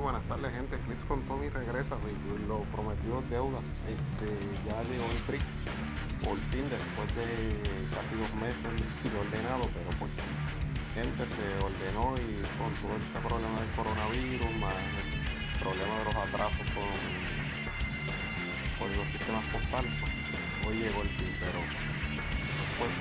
buenas 0.00 0.24
tardes 0.24 0.52
gente. 0.52 0.78
Clips 0.86 1.04
con 1.04 1.20
Tommy 1.28 1.48
regresa, 1.50 1.96
lo 2.48 2.60
prometido 2.72 3.22
deuda. 3.28 3.60
Este, 3.84 4.32
ya 4.64 4.82
llegó 4.88 5.04
el 5.04 5.20
trick 5.28 5.44
por 6.24 6.36
fin 6.48 6.64
después 6.72 7.08
de 7.16 7.60
casi 7.92 8.16
dos 8.16 8.32
meses 8.40 8.64
de 8.64 9.12
ordenado, 9.12 9.68
pero 9.76 9.90
pues 10.00 10.10
gente 10.96 11.22
se 11.28 11.46
ordenó 11.60 12.16
y 12.16 12.40
con 12.56 12.72
todo 12.80 12.96
este 12.96 13.18
problema 13.20 13.60
del 13.60 13.70
coronavirus, 13.76 14.52
más 14.58 14.74
el 14.74 15.60
problema 15.60 15.94
de 16.00 16.04
los 16.08 16.16
atrasos 16.16 16.66
con, 16.72 16.90
con 18.80 18.88
los 18.96 19.06
sistemas 19.12 19.44
postales, 19.52 19.92
pues, 20.00 20.12
hoy 20.64 20.76
llegó 20.80 21.02
el 21.02 21.08
fin, 21.08 21.32
pero 21.40 21.60
pues 22.80 22.92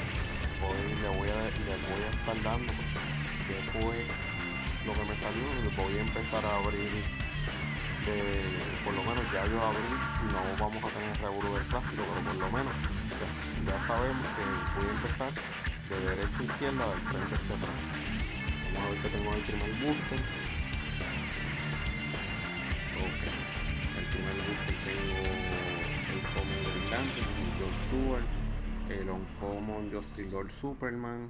hoy 0.67 0.83
le 0.99 1.09
voy 1.15 1.29
a, 1.31 1.39
le 1.47 1.75
voy 1.79 2.03
a 2.03 2.11
estar 2.11 2.37
dando 2.43 2.71
pues, 2.75 4.28
lo 4.89 4.95
que 4.95 5.05
me 5.05 5.15
salió, 5.21 5.45
voy 5.77 5.93
a 5.97 6.01
empezar 6.01 6.43
a 6.43 6.57
abrir 6.57 6.89
de, 8.09 8.41
por 8.83 8.93
lo 8.95 9.03
menos 9.03 9.21
ya 9.31 9.45
yo 9.45 9.61
abrí, 9.61 9.85
no 10.33 10.41
vamos 10.57 10.81
a 10.83 10.89
tener 10.89 11.13
seguro 11.13 11.53
del 11.53 11.65
plástico, 11.69 12.01
pero 12.09 12.25
por 12.25 12.35
lo 12.41 12.49
menos 12.57 12.73
ya, 13.69 13.77
sabemos 13.85 14.25
que 14.33 14.41
voy 14.73 14.89
a 14.89 14.93
empezar 14.97 15.29
de 15.29 15.97
derecha 16.09 16.39
a 16.39 16.43
izquierda, 16.43 16.89
del 16.89 17.01
frente 17.05 17.35
hacia 17.37 17.53
atrás. 17.53 17.77
Vamos 18.73 18.81
a 18.81 18.89
ver 18.89 18.97
que 18.97 19.09
tengo 19.13 19.29
el 19.29 19.43
primer 19.45 19.71
booster. 19.77 20.21
El 23.93 24.05
primer 24.09 24.37
booster 24.41 24.75
tengo 24.89 25.21
el 26.09 26.21
Common 26.33 26.61
Brillante, 26.65 27.21
John 27.61 27.73
Stewart, 27.85 28.29
el 28.89 29.05
Uncommon 29.05 29.83
Justin 29.93 30.31
Lord 30.31 30.49
Superman, 30.49 31.29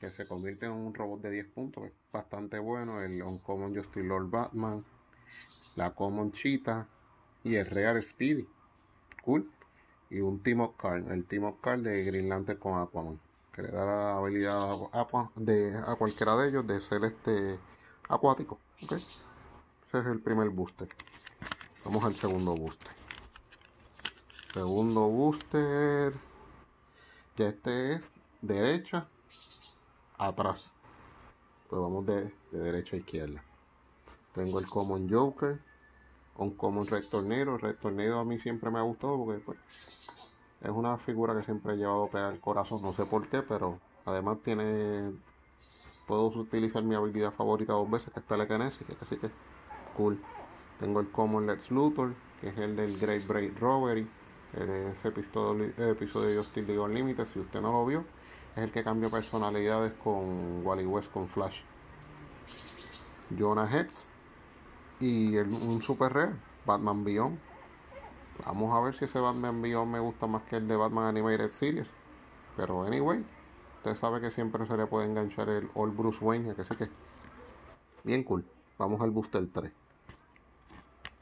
que 0.00 0.10
se 0.12 0.26
convierte 0.26 0.64
en 0.64 0.72
un 0.72 0.94
robot 0.94 1.20
de 1.20 1.30
10 1.30 1.46
puntos, 1.48 1.84
es 1.84 1.92
bastante 2.10 2.58
bueno, 2.58 3.02
el 3.02 3.22
Uncommon 3.22 3.74
Justice 3.74 4.02
Lord 4.02 4.30
Batman, 4.30 4.82
la 5.76 5.94
Common 5.94 6.32
Cheetah 6.32 6.88
y 7.44 7.56
el 7.56 7.66
Real 7.66 8.02
Speedy. 8.02 8.48
Cool. 9.22 9.50
Y 10.08 10.20
un 10.20 10.42
Team 10.42 10.60
of 10.60 10.76
Card, 10.76 11.12
el 11.12 11.24
Team 11.26 11.44
of 11.44 11.60
Card 11.60 11.82
de 11.82 12.02
Green 12.02 12.30
Lantern 12.30 12.58
con 12.58 12.80
Aquaman, 12.80 13.20
que 13.52 13.62
le 13.62 13.70
da 13.70 13.84
la 13.84 14.16
habilidad 14.16 14.72
a, 14.92 15.30
de, 15.36 15.80
cualquiera 15.98 16.34
de 16.36 16.48
ellos 16.48 16.66
de 16.66 16.80
ser 16.80 17.04
este 17.04 17.58
acuático. 18.08 18.58
¿okay? 18.82 19.06
Ese 19.86 19.98
es 19.98 20.06
el 20.06 20.20
primer 20.20 20.48
booster. 20.48 20.88
Vamos 21.84 22.02
al 22.04 22.16
segundo 22.16 22.54
booster. 22.54 22.90
Segundo 24.52 25.02
booster. 25.02 26.14
Ya 27.36 27.48
este 27.48 27.92
es 27.92 28.12
derecha 28.40 29.06
atrás. 30.20 30.72
Pues 31.68 31.80
vamos 31.80 32.04
de, 32.06 32.32
derecha 32.50 32.96
a 32.96 32.98
izquierda. 32.98 33.42
Tengo 34.34 34.58
el 34.58 34.68
Common 34.68 35.08
Joker, 35.08 35.58
un 36.36 36.50
Common 36.50 36.86
Red 36.86 37.08
Tornado. 37.08 37.56
Red 37.58 37.76
a 38.12 38.24
mí 38.24 38.38
siempre 38.38 38.70
me 38.70 38.78
ha 38.78 38.82
gustado 38.82 39.16
porque 39.24 39.40
pues, 39.40 39.58
es 40.60 40.70
una 40.70 40.98
figura 40.98 41.34
que 41.34 41.44
siempre 41.44 41.74
he 41.74 41.76
llevado 41.76 42.08
pegar 42.08 42.32
el 42.32 42.40
corazón. 42.40 42.82
No 42.82 42.92
sé 42.92 43.06
por 43.06 43.28
qué, 43.28 43.42
pero 43.42 43.78
además 44.04 44.38
tiene. 44.42 45.12
Puedo 46.06 46.26
utilizar 46.26 46.82
mi 46.82 46.94
habilidad 46.94 47.32
favorita 47.32 47.72
dos 47.72 47.88
veces, 47.88 48.12
que 48.12 48.20
es 48.20 48.26
telekinesis, 48.26 48.86
así 49.00 49.16
que 49.16 49.30
cool. 49.96 50.20
Tengo 50.80 51.00
el 51.00 51.10
Common 51.10 51.46
Lex 51.46 51.70
Luthor, 51.70 52.14
que 52.40 52.48
es 52.48 52.58
el 52.58 52.74
del 52.74 52.98
Great 52.98 53.26
Break 53.26 53.58
Robbery. 53.58 54.08
Ese 54.52 55.08
episodio, 55.08 55.66
episodio 55.76 56.28
de 56.30 56.36
Justice 56.36 56.66
League 56.66 56.80
Unlimited, 56.80 57.26
si 57.26 57.38
usted 57.38 57.60
no 57.60 57.70
lo 57.70 57.86
vio, 57.86 58.04
es 58.56 58.62
el 58.62 58.72
que 58.72 58.82
cambia 58.82 59.08
personalidades 59.08 59.92
con 59.92 60.64
Wally 60.66 60.86
West 60.86 61.12
con 61.12 61.28
Flash. 61.28 61.62
Jonah 63.38 63.70
Hex 63.70 64.12
y 64.98 65.36
un 65.36 65.80
super 65.82 66.12
rare, 66.12 66.34
Batman 66.66 67.04
Beyond. 67.04 67.38
Vamos 68.44 68.76
a 68.76 68.80
ver 68.80 68.94
si 68.94 69.04
ese 69.04 69.20
Batman 69.20 69.62
Beyond 69.62 69.92
me 69.92 70.00
gusta 70.00 70.26
más 70.26 70.42
que 70.42 70.56
el 70.56 70.66
de 70.66 70.76
Batman 70.76 71.04
Animated 71.04 71.50
Series. 71.50 71.88
Pero 72.56 72.84
anyway, 72.84 73.24
usted 73.76 73.94
sabe 73.94 74.20
que 74.20 74.30
siempre 74.30 74.66
se 74.66 74.76
le 74.76 74.86
puede 74.86 75.06
enganchar 75.06 75.48
el 75.48 75.70
All 75.74 75.90
Bruce 75.90 76.24
Wayne, 76.24 76.54
que 76.54 76.64
sé 76.64 76.74
que. 76.74 76.90
Bien 78.02 78.24
cool. 78.24 78.44
Vamos 78.78 79.00
al 79.00 79.10
Booster 79.10 79.46
3. 79.52 79.72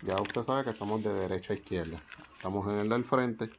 Ya 0.03 0.15
usted 0.15 0.45
sabe 0.45 0.65
que 0.65 0.71
estamos 0.71 1.03
de 1.03 1.13
derecha 1.13 1.53
a 1.53 1.57
izquierda. 1.57 2.01
Estamos 2.37 2.67
en 2.69 2.79
el 2.79 2.89
del 2.89 3.05
frente. 3.05 3.51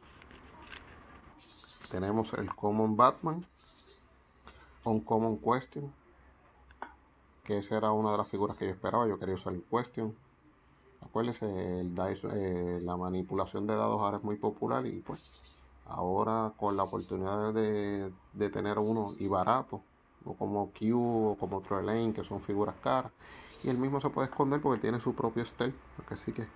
Tenemos 1.92 2.34
el 2.34 2.54
Common 2.56 2.96
Batman 2.96 3.46
un 4.84 5.02
Common 5.02 5.38
Question. 5.38 5.92
Que 7.44 7.58
esa 7.58 7.78
era 7.78 7.92
una 7.92 8.12
de 8.12 8.18
las 8.18 8.28
figuras 8.28 8.58
que 8.58 8.66
yo 8.66 8.72
esperaba. 8.72 9.08
Yo 9.08 9.18
quería 9.20 9.36
usar 9.36 9.54
el 9.54 9.64
Question. 9.64 10.16
Acuérdense, 11.02 11.80
el 11.80 11.96
dice, 11.96 12.28
eh, 12.34 12.82
la 12.82 12.98
manipulación 12.98 13.66
de 13.66 13.76
dados 13.76 14.02
ahora 14.02 14.18
es 14.18 14.24
muy 14.24 14.36
popular 14.36 14.86
y 14.86 15.00
pues 15.00 15.22
ahora 15.90 16.54
con 16.58 16.78
la 16.78 16.84
oportunidad 16.84 17.54
de, 17.54 18.12
tener 18.52 18.78
uno 18.78 19.16
y 19.18 19.28
barato, 19.28 19.82
o 20.26 20.34
como 20.34 20.72
Q 20.72 21.32
o 21.32 21.38
como 21.40 21.62
Trelane, 21.62 22.14
que 22.14 22.24
son 22.24 22.42
figuras 22.42 22.76
caras, 22.84 23.12
y 23.64 23.70
él 23.70 23.78
mismo 23.78 24.00
se 24.00 24.10
puede 24.10 24.28
esconder 24.28 24.62
porque 24.62 24.82
tiene 24.82 25.00
su 25.00 25.14
propio 25.14 25.46
stealth, 25.46 25.76
así 26.10 26.32
que 26.32 26.48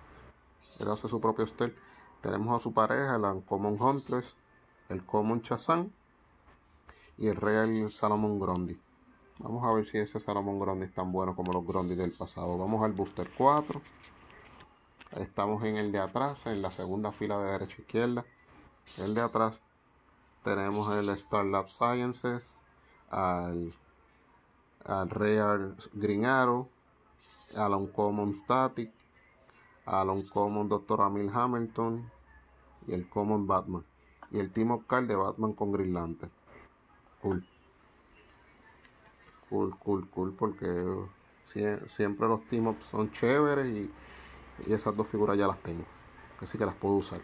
él 0.78 0.88
hace 0.88 1.08
su 1.08 1.20
propio 1.20 1.46
stealth. 1.46 1.74
Tenemos 2.20 2.56
a 2.56 2.62
su 2.62 2.72
pareja, 2.72 3.16
el 3.16 3.44
Common 3.44 3.80
Huntress, 3.80 4.34
el 4.88 5.04
Common 5.04 5.42
Chazan 5.42 5.92
y 7.16 7.28
el 7.28 7.36
Real 7.36 7.90
Salomon 7.92 8.38
Grundy. 8.38 8.78
Vamos 9.38 9.64
a 9.64 9.72
ver 9.72 9.86
si 9.86 9.98
ese 9.98 10.20
Salomon 10.20 10.58
Grundy 10.58 10.86
es 10.86 10.94
tan 10.94 11.12
bueno 11.12 11.34
como 11.34 11.52
los 11.52 11.66
Grundy 11.66 11.94
del 11.94 12.12
pasado. 12.12 12.56
Vamos 12.56 12.84
al 12.84 12.92
Booster 12.92 13.30
4. 13.36 13.80
Estamos 15.16 15.62
en 15.64 15.76
el 15.76 15.92
de 15.92 16.00
atrás, 16.00 16.46
en 16.46 16.62
la 16.62 16.70
segunda 16.70 17.12
fila 17.12 17.38
de 17.38 17.52
derecha 17.52 17.76
a 17.78 17.80
izquierda. 17.80 18.24
El 18.96 19.14
de 19.14 19.20
atrás 19.20 19.58
tenemos 20.42 20.92
el 20.96 21.16
Starlab 21.18 21.68
Sciences, 21.68 22.60
al, 23.10 23.72
al 24.84 25.10
Real 25.10 25.76
Green 25.92 26.26
Arrow, 26.26 26.68
al 27.56 27.74
Uncommon 27.74 28.34
Static, 28.34 28.90
al 29.86 30.10
Uncommon 30.10 30.68
Dr. 30.68 31.00
Amil 31.02 31.30
Hamilton 31.32 32.10
y 32.86 32.92
el 32.92 33.08
Common 33.08 33.46
Batman. 33.46 33.84
Y 34.30 34.38
el 34.38 34.52
Team 34.52 34.72
of 34.72 34.84
de 34.88 35.14
Batman 35.14 35.52
con 35.52 35.72
Green 35.72 35.92
cool. 37.24 37.42
Cool, 39.48 39.78
cool, 39.78 40.08
cool, 40.10 40.34
porque 40.34 40.66
siempre 41.88 42.28
los 42.28 42.44
team 42.48 42.66
ups 42.68 42.84
son 42.86 43.10
chéveres 43.12 43.66
y, 43.66 43.90
esas 44.70 44.94
dos 44.94 45.08
figuras 45.08 45.38
ya 45.38 45.46
las 45.46 45.58
tengo. 45.60 45.84
Así 46.40 46.58
que 46.58 46.66
las 46.66 46.74
puedo 46.74 46.96
usar. 46.96 47.20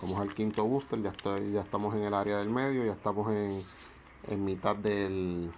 Vamos 0.00 0.20
al 0.20 0.32
quinto 0.32 0.64
booster, 0.64 1.02
ya, 1.02 1.10
estoy, 1.10 1.52
ya 1.52 1.62
estamos 1.62 1.94
en 1.94 2.02
el 2.04 2.14
área 2.14 2.38
del 2.38 2.50
medio, 2.50 2.84
ya 2.84 2.92
estamos 2.92 3.32
en, 3.32 4.44
mitad 4.44 4.76
del, 4.76 5.50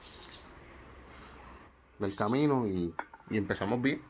del 1.99 2.17
camino 2.17 2.67
y, 2.67 2.95
y 3.31 3.37
empezamos 3.37 3.83
bien. 3.83 4.03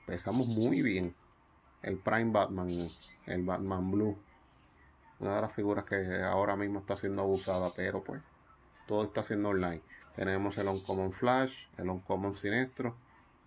Empezamos 0.00 0.48
muy 0.48 0.82
bien. 0.82 1.14
El 1.82 1.98
Prime 1.98 2.32
Batman, 2.32 2.90
el 3.26 3.42
Batman 3.42 3.90
Blue. 3.90 4.18
Una 5.20 5.36
de 5.36 5.42
las 5.42 5.52
figuras 5.52 5.84
que 5.84 6.22
ahora 6.24 6.56
mismo 6.56 6.80
está 6.80 6.96
siendo 6.96 7.22
abusada, 7.22 7.72
pero 7.74 8.02
pues 8.02 8.20
todo 8.90 9.04
está 9.04 9.22
siendo 9.22 9.50
online. 9.50 9.82
Tenemos 10.16 10.58
el 10.58 10.66
Uncommon 10.66 11.12
Flash, 11.12 11.68
el 11.78 11.88
Uncommon 11.88 12.34
Sinestro, 12.34 12.96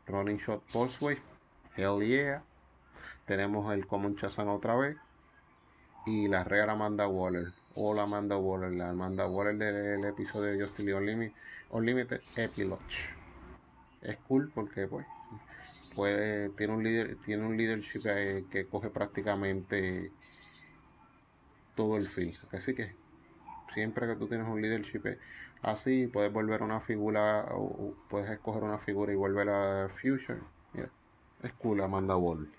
Running 0.08 0.38
Shot 0.38 0.64
Pulsewave, 0.72 1.22
Hell 1.76 2.00
Yeah. 2.00 2.44
Tenemos 3.26 3.74
el 3.74 3.86
Common 3.86 4.16
Chazan 4.16 4.48
otra 4.48 4.76
vez. 4.76 4.96
Y 6.06 6.30
la 6.30 6.46
Real 6.46 6.70
Amanda 6.70 7.10
Waller. 7.10 7.52
O 7.76 7.94
la 7.94 8.04
Amanda 8.04 8.38
Waller. 8.38 8.72
La 8.72 8.92
Amanda 8.92 9.28
Waller 9.28 9.58
del 9.58 10.06
episodio 10.06 10.54
de 10.54 10.62
Justice 10.62 10.84
League 10.84 11.34
Unlimited, 11.72 12.22
Epilogue. 12.38 12.80
Es 14.02 14.16
cool 14.30 14.50
porque 14.56 14.88
pues 15.94 16.56
tiene 16.56 16.74
un 16.74 16.84
líder, 16.86 17.18
tiene 17.18 17.46
un 17.46 17.58
leadership 17.58 18.04
que, 18.04 18.46
que 18.50 18.66
coge 18.66 18.90
prácticamente 18.90 20.10
todo 21.76 21.98
el 21.98 22.08
film. 22.08 22.34
Así 22.54 22.74
que 22.74 23.03
siempre 23.74 24.08
que 24.08 24.16
tú 24.16 24.28
tienes 24.28 24.48
un 24.48 24.62
leadership 24.62 25.18
así, 25.62 26.08
puedes 26.08 26.32
volver 26.32 26.62
una 26.64 26.80
figura, 26.80 27.46
puedes 28.10 28.30
escoger 28.30 28.64
una 28.64 28.80
figura 28.80 29.12
y 29.12 29.16
volver 29.16 29.50
a 29.50 29.90
Future. 29.90 30.40
Mira, 30.74 30.90
es 31.42 31.54
cool 31.54 31.82
Amanda 31.82 32.16
Wall. 32.16 32.50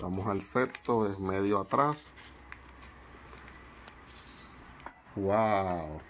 Vamos 0.00 0.26
al 0.26 0.42
sexto, 0.42 1.10
es 1.10 1.18
medio 1.18 1.60
atrás. 1.60 1.96
Wow. 5.14 6.00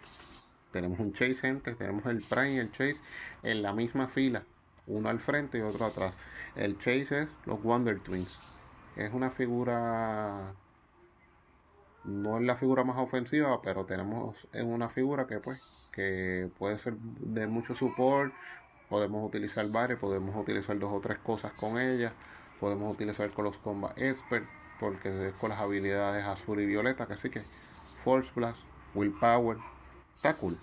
Tenemos 0.71 1.01
un 1.01 1.13
Chase, 1.13 1.35
gente. 1.35 1.75
Tenemos 1.75 2.07
el 2.07 2.25
Prime 2.29 2.55
y 2.55 2.59
el 2.59 2.71
Chase 2.73 2.97
en 3.43 3.63
la 3.63 3.73
misma 3.73 4.09
fila. 4.09 4.45
Uno 4.87 5.09
al 5.09 5.21
frente 5.21 5.59
y 5.59 5.61
otro 5.61 5.87
atrás. 5.87 6.15
El 6.55 6.79
Chase 6.79 7.23
es 7.23 7.29
los 7.45 7.63
Wonder 7.63 7.99
Twins. 8.01 8.39
Es 8.97 9.13
una 9.13 9.31
figura 9.31 10.55
no 12.05 12.39
es 12.39 12.45
la 12.45 12.57
figura 12.57 12.85
más 12.85 12.99
ofensiva, 12.99 13.61
pero 13.63 13.85
tenemos 13.85 14.37
una 14.55 14.89
figura 14.89 15.27
que 15.27 15.39
pues 15.39 15.61
que 15.93 16.51
puede 16.59 16.79
ser 16.79 16.95
de 16.95 17.47
mucho 17.47 17.75
support, 17.75 18.33
Podemos 18.93 19.27
utilizar 19.27 19.67
varios, 19.71 19.99
podemos 19.99 20.37
utilizar 20.37 20.79
dos 20.79 20.93
o 20.93 21.01
tres 21.01 21.17
cosas 21.17 21.55
con 21.55 21.79
ella. 21.79 22.13
Podemos 22.61 22.93
utilizar 22.93 23.31
con 23.31 23.47
los 23.47 23.57
Combat 23.57 23.97
Expert, 23.97 24.47
porque 24.79 25.29
es 25.29 25.35
con 25.37 25.49
las 25.49 25.61
habilidades 25.61 26.23
azul 26.25 26.61
y 26.61 26.67
violeta. 26.67 27.07
Que 27.07 27.15
así 27.15 27.31
que 27.31 27.43
Force 28.05 28.31
Blast, 28.37 28.61
Willpower, 28.95 29.57
está 30.15 30.37
cool. 30.37 30.59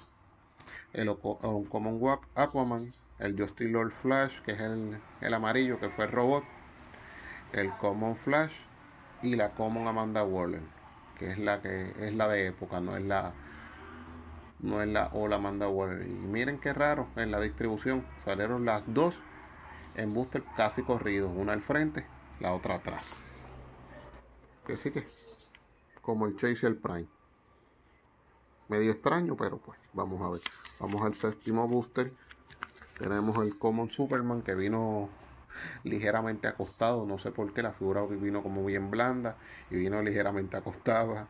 El 0.94 1.18
Common 1.18 2.20
Aquaman, 2.36 2.94
el 3.18 3.36
Justice 3.36 3.72
Lord 3.72 3.94
Flash, 3.94 4.42
que 4.42 4.52
es 4.52 4.60
el, 4.60 5.00
el 5.22 5.34
amarillo, 5.34 5.80
que 5.80 5.90
fue 5.90 6.06
el 6.06 6.12
robot. 6.12 6.44
El 7.52 7.72
Common 7.78 8.16
Flash 8.16 8.54
y 9.24 9.38
la 9.38 9.56
Common 9.56 9.88
Amanda 9.88 10.24
Waller, 10.24 10.62
que 11.19 11.31
es 11.31 11.38
la 11.38 11.62
que 11.62 11.94
es 12.00 12.16
la 12.16 12.27
de 12.27 12.48
época, 12.48 12.80
no 12.80 12.98
es 12.98 13.04
la 13.04 13.33
no 14.60 14.81
es 14.81 14.89
la 14.89 15.07
Ola 15.13 15.38
Amanda 15.38 15.68
Waller. 15.68 16.07
Y 16.07 16.12
miren 16.12 16.60
qué 16.60 16.74
raro, 16.74 17.07
en 17.16 17.31
la 17.31 17.39
distribución 17.39 18.06
salieron 18.25 18.66
las 18.66 18.83
dos 18.88 19.16
en 19.95 20.13
booster 20.13 20.44
casi 20.56 20.81
corridos, 20.81 21.31
una 21.36 21.54
al 21.54 21.62
frente, 21.62 22.06
la 22.39 22.54
otra 22.54 22.75
atrás. 22.75 23.21
Que 24.66 24.77
sí 24.77 24.92
que 24.92 25.07
como 26.01 26.25
el 26.25 26.36
Chase 26.38 26.66
el 26.66 26.75
Prime. 26.75 27.07
Medio 28.68 28.92
extraño, 28.92 29.36
pero 29.36 29.57
pues 29.57 29.80
vamos 29.94 30.21
a 30.21 30.30
ver. 30.30 30.42
Vamos 30.80 31.01
al 31.01 31.16
séptimo 31.16 31.68
booster. 31.68 32.12
Tenemos 32.98 33.38
el 33.45 33.57
Common 33.57 33.89
Superman 33.89 34.42
que 34.42 34.56
vino 34.56 35.10
ligeramente 35.84 36.48
acostado. 36.48 37.06
No 37.06 37.18
sé 37.20 37.32
por 37.32 37.54
qué 37.54 37.64
la 37.64 37.74
figura 37.74 38.06
vino 38.06 38.44
como 38.44 38.66
bien 38.66 38.90
blanda 38.92 39.38
y 39.70 39.76
vino 39.76 40.02
ligeramente 40.02 40.58
acostada. 40.58 41.28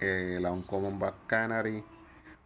Eh, 0.00 0.38
la 0.40 0.52
Uncommon 0.52 0.98
Back 0.98 1.14
Canary, 1.26 1.82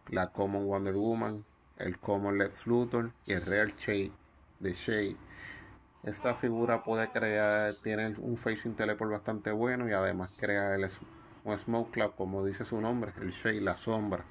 la 0.09 0.31
Common 0.31 0.65
Wonder 0.65 0.93
Woman, 0.93 1.43
el 1.77 1.97
Common 1.99 2.37
Lex 2.37 2.65
Luthor 2.67 3.11
y 3.25 3.33
el 3.33 3.45
Real 3.45 3.73
Shade 3.75 4.11
de 4.59 4.73
Shade. 4.73 5.17
Esta 6.03 6.33
figura 6.35 6.83
puede 6.83 7.09
crear, 7.11 7.75
tiene 7.83 8.15
un 8.17 8.37
facing 8.37 8.75
teleport 8.75 9.11
bastante 9.11 9.51
bueno 9.51 9.87
y 9.87 9.93
además 9.93 10.31
crea 10.37 10.75
el, 10.75 10.89
un 11.43 11.59
Smoke 11.59 11.91
Cloud, 11.91 12.11
como 12.17 12.45
dice 12.45 12.65
su 12.65 12.79
nombre, 12.81 13.13
el 13.21 13.31
Shade, 13.31 13.61
la 13.61 13.77
sombra. 13.77 14.23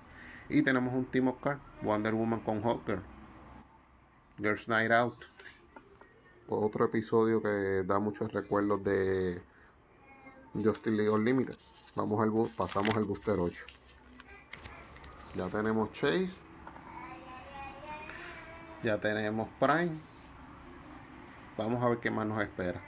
Y 0.49 0.62
tenemos 0.62 0.94
un 0.94 1.05
Team 1.05 1.29
of 1.29 1.41
Card, 1.41 1.59
Wonder 1.83 2.15
Woman 2.15 2.41
con 2.41 2.62
Hawker, 2.62 3.00
Girls 4.38 4.67
Night 4.69 4.91
Out. 4.91 5.17
Otro 6.52 6.85
episodio 6.85 7.41
que 7.41 7.85
da 7.87 8.00
muchos 8.00 8.32
recuerdos 8.32 8.82
de 8.82 9.41
Justice 10.52 10.91
League 10.91 11.08
Unlimited. 11.08 11.55
Vamos 11.94 12.20
al 12.20 12.32
pasamos 12.56 12.93
al 12.97 13.05
booster 13.05 13.38
8. 13.38 13.67
Ya 15.37 15.47
tenemos 15.47 15.93
Chase. 15.93 16.43
Ya 18.82 19.00
tenemos 19.00 19.49
Prime. 19.61 19.97
Vamos 21.56 21.85
a 21.85 21.88
ver 21.88 21.99
qué 21.99 22.11
más 22.11 22.26
nos 22.26 22.43
espera. 22.43 22.81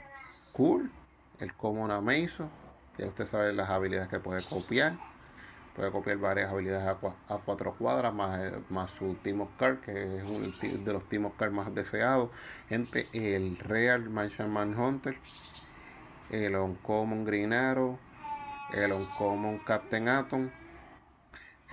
Cool. 0.51 0.91
El 1.39 1.53
Common 1.53 1.89
Amazo. 1.89 2.49
Ya 2.97 3.07
usted 3.07 3.25
sabe 3.27 3.53
las 3.53 3.69
habilidades 3.69 4.09
que 4.09 4.19
puede 4.19 4.43
copiar. 4.43 4.97
Puede 5.75 5.91
copiar 5.91 6.17
varias 6.17 6.51
habilidades 6.51 6.87
a, 6.87 7.37
cuatro 7.37 7.73
cuadras, 7.75 8.13
más, 8.13 8.39
más 8.69 8.91
su 8.91 9.15
Team 9.15 9.47
Card, 9.57 9.79
que 9.79 10.17
es 10.17 10.23
uno 10.23 10.53
de 10.61 10.93
los 10.93 11.09
Team 11.09 11.31
Card 11.37 11.51
más 11.51 11.73
deseados. 11.73 12.29
Gente, 12.69 13.07
el 13.13 13.57
Real 13.57 14.09
Martian 14.09 14.51
Manhunter. 14.51 15.17
El 16.29 16.55
Uncommon 16.55 17.25
Green 17.25 17.53
Arrow. 17.53 17.97
El 18.71 18.91
Uncommon 18.91 19.59
Captain 19.59 20.07
Atom 20.07 20.49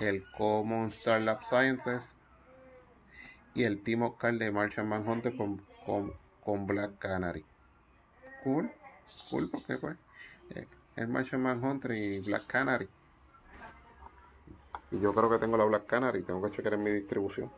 el 0.00 0.24
Common 0.36 0.88
Star 0.88 1.20
Lab 1.20 1.44
Sciences 1.44 2.14
y 3.54 3.64
el 3.64 3.82
Team 3.82 4.02
Oscar 4.02 4.34
de 4.34 4.50
Martian 4.50 4.88
Manhunter 4.88 5.36
con, 5.36 5.62
con, 6.42 6.66
Black 6.66 6.98
Canary. 6.98 7.44
Cool, 8.42 8.70
cool 9.30 9.50
porque 9.50 9.76
pues 9.76 9.96
eh, 10.54 10.66
el 10.96 11.08
Martian 11.08 11.42
Manhunter 11.42 11.92
y 11.92 12.20
Black 12.20 12.46
Canary. 12.46 12.88
Y 14.90 15.00
yo 15.00 15.14
creo 15.14 15.30
que 15.30 15.38
tengo 15.38 15.56
la 15.56 15.64
Black 15.64 15.86
Canary, 15.86 16.22
tengo 16.22 16.42
que 16.42 16.56
checar 16.56 16.74
en 16.74 16.82
mi 16.82 16.90
distribución. 16.90 17.50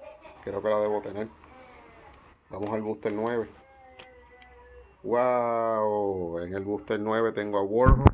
Creo 0.44 0.62
que 0.62 0.68
la 0.68 0.78
debo 0.78 1.00
tener. 1.00 1.28
Vamos 2.50 2.70
al 2.70 2.82
booster 2.82 3.12
9. 3.12 3.48
Wow, 5.04 6.38
en 6.40 6.54
el 6.54 6.62
booster 6.62 7.00
9 7.00 7.32
tengo 7.32 7.58
a 7.58 7.62
Warhol 7.62 8.04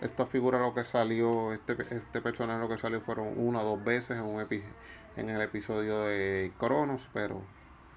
esta 0.00 0.26
figura 0.26 0.60
lo 0.60 0.74
que 0.74 0.84
salió, 0.84 1.52
este, 1.52 1.76
este 1.94 2.20
personaje 2.20 2.60
lo 2.60 2.68
que 2.68 2.78
salió 2.78 3.00
fueron 3.00 3.34
una 3.36 3.60
o 3.60 3.76
dos 3.76 3.84
veces 3.84 4.18
en, 4.18 4.22
un 4.22 4.40
en 4.40 5.30
el 5.30 5.40
episodio 5.40 6.02
de 6.02 6.52
Cronos, 6.58 7.08
pero 7.12 7.42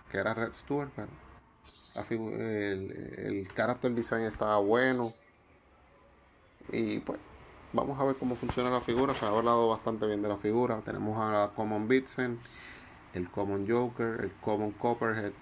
que 0.10 0.18
era 0.18 0.34
Red 0.34 0.54
Stewart, 0.54 0.90
pero 0.96 1.10
el, 2.10 2.92
el 3.18 3.48
character 3.54 3.92
design 3.92 4.24
estaba 4.24 4.58
bueno. 4.58 5.14
Y 6.72 7.00
pues 7.00 7.20
vamos 7.74 8.00
a 8.00 8.04
ver 8.04 8.16
cómo 8.16 8.36
funciona 8.36 8.70
la 8.70 8.82
figura. 8.82 9.14
Se 9.14 9.26
ha 9.26 9.30
hablado 9.30 9.70
bastante 9.70 10.06
bien 10.08 10.22
de 10.22 10.30
la 10.30 10.38
figura. 10.38 10.82
Tenemos 10.82 11.18
a 11.18 11.32
la 11.32 11.52
Common 11.56 11.88
Bitsen, 11.88 12.40
el 13.14 13.30
Common 13.30 13.68
Joker, 13.70 14.22
el 14.22 14.32
Common 14.42 14.72
Copperhead 14.72 15.34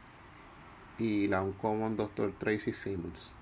y 0.98 1.28
la 1.28 1.42
Uncommon 1.42 1.96
Dr. 1.96 2.34
Tracy 2.38 2.74
Simmons. 2.74 3.34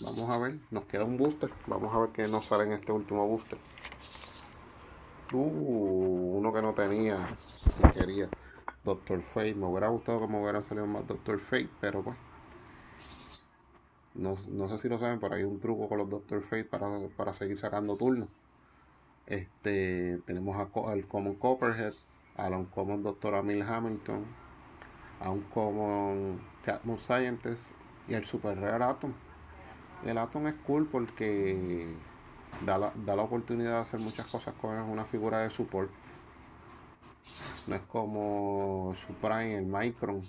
Vamos 0.00 0.30
a 0.30 0.38
ver, 0.38 0.58
nos 0.70 0.84
queda 0.86 1.04
un 1.04 1.16
booster. 1.16 1.50
Vamos 1.66 1.94
a 1.94 1.98
ver 2.00 2.10
qué 2.10 2.26
nos 2.26 2.46
sale 2.46 2.64
en 2.64 2.72
este 2.72 2.92
último 2.92 3.26
booster. 3.26 3.58
Uh, 5.32 6.38
uno 6.38 6.52
que 6.52 6.62
no 6.62 6.74
tenía, 6.74 7.26
que 7.80 8.00
quería. 8.00 8.28
Doctor 8.84 9.22
Fate. 9.22 9.54
Me 9.54 9.66
hubiera 9.66 9.88
gustado 9.88 10.20
que 10.20 10.26
me 10.26 10.42
hubiera 10.42 10.62
salido 10.62 10.86
más 10.86 11.06
Doctor 11.06 11.38
Fate, 11.38 11.68
pero 11.80 12.02
pues. 12.02 12.16
No, 14.14 14.36
sé 14.36 14.78
si 14.78 14.88
lo 14.88 14.98
saben, 14.98 15.20
pero 15.20 15.34
hay 15.34 15.44
un 15.44 15.58
truco 15.58 15.88
con 15.88 15.98
los 15.98 16.10
Doctor 16.10 16.42
Fate 16.42 16.64
para, 16.64 17.32
seguir 17.32 17.58
sacando 17.58 17.96
turnos. 17.96 18.28
Este, 19.26 20.18
tenemos 20.26 20.56
al 20.56 21.06
Common 21.06 21.34
Copperhead, 21.36 21.94
a 22.36 22.48
un 22.48 22.66
Common 22.66 23.02
Doctor 23.02 23.36
Amil 23.36 23.62
Hamilton, 23.62 24.24
a 25.20 25.30
un 25.30 25.42
Common 25.42 26.40
Catmon 26.64 26.98
Scientist 26.98 27.72
y 28.08 28.14
al 28.14 28.24
Super 28.24 28.58
Rare 28.58 28.84
Atom. 28.84 29.12
El 30.04 30.18
Atom 30.18 30.46
es 30.48 30.54
cool 30.66 30.86
porque 30.88 31.94
da 32.66 32.78
la, 32.78 33.22
oportunidad 33.22 33.72
de 33.72 33.78
hacer 33.78 34.00
muchas 34.00 34.26
cosas 34.26 34.54
con 34.60 34.76
una 34.76 35.04
figura 35.04 35.38
de 35.38 35.50
support. 35.50 35.90
No 37.66 37.76
es 37.76 37.82
como 37.82 38.94
Supreme, 38.96 39.56
el 39.56 39.66
Micron, 39.66 40.22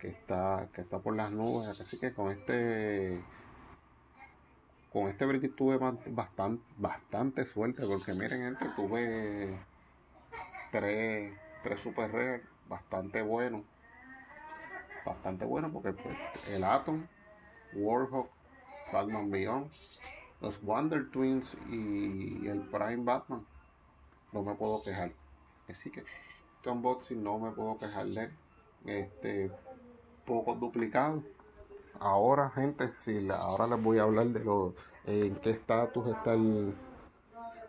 que 0.00 0.08
está, 0.08 0.68
que 0.74 0.80
está 0.80 0.98
por 0.98 1.16
las 1.16 1.30
nubes. 1.30 1.80
Así 1.80 1.98
que 1.98 2.12
con 2.12 2.30
este 2.30 3.22
con 4.92 5.08
este 5.08 5.24
break 5.24 5.54
tuve 5.54 5.78
bastante, 6.10 6.64
bastante 6.76 7.44
suerte 7.44 7.86
porque 7.86 8.12
miren 8.12 8.42
gente 8.42 8.68
tuve 8.74 9.56
tres, 10.72 11.32
tres 11.62 11.80
super 11.80 12.10
rare 12.10 12.42
bastante 12.68 13.22
buenos 13.22 13.62
bastante 15.04 15.44
bueno 15.44 15.70
porque 15.72 15.92
pues, 15.92 16.16
el 16.48 16.64
Atom 16.64 17.06
Warhawk, 17.74 18.28
Batman 18.92 19.30
Beyond, 19.30 19.70
los 20.40 20.60
Wonder 20.62 21.10
Twins 21.10 21.56
y 21.70 22.46
el 22.48 22.62
Prime 22.62 23.04
Batman. 23.04 23.46
No 24.32 24.42
me 24.42 24.54
puedo 24.54 24.82
quejar. 24.82 25.12
Así 25.68 25.90
que 25.90 26.00
este 26.00 26.70
unboxing 26.70 27.22
no 27.22 27.38
me 27.38 27.50
puedo 27.52 27.78
quejar 27.78 28.06
de 28.06 28.30
Este, 28.86 29.50
poco 30.24 30.54
duplicado. 30.54 31.22
Ahora, 31.98 32.50
gente, 32.50 32.88
si 32.88 33.28
ahora 33.28 33.66
les 33.66 33.82
voy 33.82 33.98
a 33.98 34.02
hablar 34.02 34.28
de 34.28 34.40
lo, 34.40 34.74
en 35.06 35.36
qué 35.36 35.50
estatus 35.50 36.06
está 36.08 36.34
el, 36.34 36.74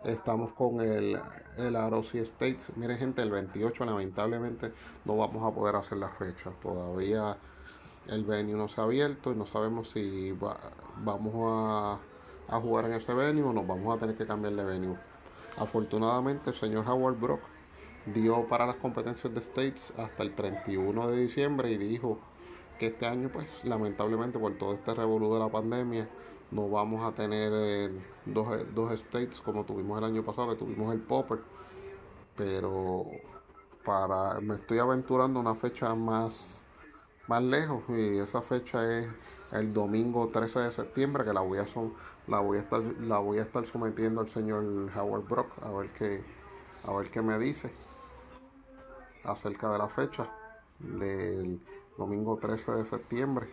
estamos 0.05 0.53
con 0.53 0.81
el, 0.81 1.19
el 1.57 1.75
Arosi 1.75 2.19
States. 2.19 2.71
Miren, 2.75 2.97
gente, 2.97 3.21
el 3.21 3.31
28 3.31 3.85
lamentablemente 3.85 4.71
no 5.05 5.17
vamos 5.17 5.43
a 5.43 5.53
poder 5.53 5.75
hacer 5.75 5.97
la 5.97 6.09
fecha. 6.09 6.51
Todavía 6.61 7.37
el 8.07 8.23
venue 8.23 8.55
no 8.55 8.67
se 8.67 8.81
ha 8.81 8.83
abierto 8.83 9.31
y 9.31 9.35
no 9.35 9.45
sabemos 9.45 9.89
si 9.91 10.31
vamos 10.97 11.33
a, 11.35 11.99
jugar 12.59 12.85
en 12.85 12.93
ese 12.93 13.13
venue 13.13 13.43
o 13.43 13.53
nos 13.53 13.65
vamos 13.65 13.95
a 13.95 13.99
tener 13.99 14.15
que 14.15 14.25
cambiar 14.25 14.53
de 14.53 14.63
venue. 14.63 14.97
Afortunadamente 15.57 16.49
el 16.49 16.55
señor 16.55 16.87
Howard 16.87 17.19
Brock 17.19 17.41
dio 18.05 18.47
para 18.47 18.65
las 18.65 18.77
competencias 18.77 19.33
de 19.33 19.39
States 19.39 19.93
hasta 19.97 20.23
el 20.23 20.33
31 20.35 21.09
de 21.09 21.21
diciembre 21.21 21.71
y 21.71 21.77
dijo 21.77 22.19
que 22.81 22.87
este 22.87 23.05
año 23.05 23.29
pues 23.31 23.47
lamentablemente 23.63 24.39
por 24.39 24.57
todo 24.57 24.73
este 24.73 24.95
revolú 24.95 25.31
de 25.35 25.39
la 25.39 25.49
pandemia 25.49 26.09
no 26.49 26.67
vamos 26.67 27.03
a 27.03 27.13
tener 27.13 27.51
eh, 27.53 27.91
dos, 28.25 28.47
dos 28.73 28.91
States 28.93 29.39
como 29.39 29.63
tuvimos 29.65 29.99
el 29.99 30.05
año 30.05 30.25
pasado 30.25 30.49
que 30.49 30.55
tuvimos 30.55 30.91
el 30.91 30.99
Popper. 30.99 31.41
Pero 32.35 33.05
para 33.85 34.39
me 34.41 34.55
estoy 34.55 34.79
aventurando 34.79 35.39
una 35.39 35.53
fecha 35.53 35.93
más 35.93 36.63
más 37.27 37.43
lejos 37.43 37.83
y 37.89 38.17
esa 38.17 38.41
fecha 38.41 38.97
es 38.97 39.07
el 39.51 39.71
domingo 39.73 40.29
13 40.29 40.61
de 40.61 40.71
septiembre 40.71 41.23
que 41.23 41.33
la 41.33 41.41
voy 41.41 41.59
a 41.59 41.67
son, 41.67 41.93
la 42.27 42.39
voy 42.39 42.57
a 42.57 42.61
estar 42.61 42.81
la 42.81 43.19
voy 43.19 43.37
a 43.37 43.43
estar 43.43 43.63
sometiendo 43.67 44.21
al 44.21 44.27
señor 44.27 44.63
Howard 44.97 45.27
Brock 45.27 45.51
a 45.63 45.69
ver 45.69 45.91
qué 45.91 46.23
a 46.83 46.93
ver 46.93 47.11
qué 47.11 47.21
me 47.21 47.37
dice 47.37 47.71
acerca 49.23 49.71
de 49.71 49.77
la 49.77 49.87
fecha 49.87 50.27
del 50.79 51.61
domingo 51.97 52.37
13 52.37 52.71
de 52.73 52.85
septiembre 52.85 53.47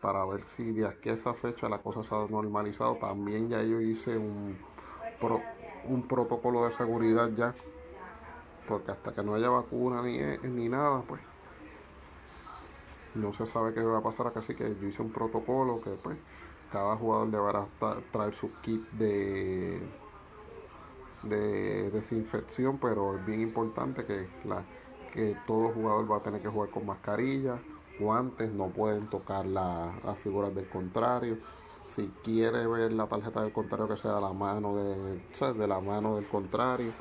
para 0.00 0.24
ver 0.24 0.42
si 0.56 0.72
de 0.72 0.86
aquí 0.86 1.08
a 1.08 1.14
esa 1.14 1.34
fecha 1.34 1.68
la 1.68 1.78
cosa 1.78 2.02
se 2.02 2.14
ha 2.14 2.26
normalizado. 2.28 2.96
También 2.96 3.48
ya 3.48 3.62
yo 3.62 3.80
hice 3.80 4.16
un, 4.16 4.56
un 5.88 6.02
protocolo 6.02 6.64
de 6.64 6.70
seguridad 6.70 7.30
ya, 7.34 7.54
porque 8.68 8.92
hasta 8.92 9.12
que 9.12 9.22
no 9.22 9.34
haya 9.34 9.48
vacuna 9.48 10.02
ni, 10.02 10.18
ni 10.48 10.68
nada, 10.68 11.02
pues 11.02 11.20
no 13.14 13.32
se 13.32 13.46
sabe 13.46 13.72
qué 13.72 13.82
va 13.82 13.98
a 13.98 14.02
pasar 14.02 14.26
acá, 14.26 14.40
así 14.40 14.54
que 14.54 14.76
yo 14.80 14.86
hice 14.86 15.02
un 15.02 15.10
protocolo 15.10 15.80
que 15.80 15.90
pues 15.90 16.16
cada 16.70 16.96
jugador 16.96 17.30
deberá 17.30 17.66
traer 18.12 18.34
su 18.34 18.52
kit 18.60 18.82
de, 18.90 19.80
de 21.22 21.90
desinfección, 21.90 22.78
pero 22.78 23.16
es 23.16 23.24
bien 23.24 23.40
importante 23.40 24.04
que, 24.04 24.28
la, 24.44 24.64
todo 25.46 25.70
jugador 25.70 26.10
va 26.10 26.16
a 26.18 26.22
tener 26.22 26.42
que 26.42 26.48
jugar 26.48 26.70
con 26.70 26.86
mascarilla, 26.86 27.58
guantes, 27.98 28.52
no 28.52 28.68
pueden 28.68 29.08
tocar 29.08 29.46
las 29.46 30.18
figuras 30.18 30.54
del 30.54 30.68
contrario. 30.68 31.38
Si 31.84 32.08
quiere 32.24 32.66
ver 32.66 32.92
la 32.92 33.06
tarjeta 33.06 33.42
del 33.42 33.52
contrario 33.52 33.88
que 33.88 33.96
sea 33.96 34.14
de 34.16 34.20
la 34.20 34.32
mano 34.32 34.76
de, 34.76 35.20
de 35.54 35.66
la 35.66 35.80
mano 35.80 36.16
del 36.16 36.26
contrario, 36.26 36.92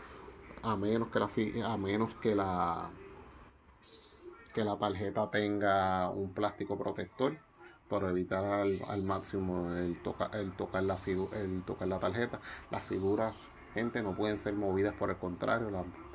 a 0.63 0.75
menos 0.75 1.09
que 1.09 1.19
la 1.19 1.29
a 1.73 1.77
menos 1.77 2.15
que 2.15 2.35
la 2.35 2.89
que 4.53 4.63
la 4.63 4.77
tarjeta 4.77 5.29
tenga 5.29 6.09
un 6.09 6.33
plástico 6.33 6.77
protector 6.77 7.37
para 7.89 8.09
evitar 8.09 8.43
al, 8.45 9.03
máximo 9.03 9.71
el, 9.73 10.01
tocar 10.01 10.33
la 10.33 10.97
el 11.33 11.63
tocar 11.63 11.87
la 11.87 11.99
tarjeta. 11.99 12.39
Las 12.71 12.83
figuras, 12.83 13.35
gente, 13.73 14.01
no 14.01 14.15
pueden 14.15 14.37
ser 14.37 14.53
movidas 14.53 14.95
por 14.95 15.09
el 15.09 15.17
contrario, 15.17 15.69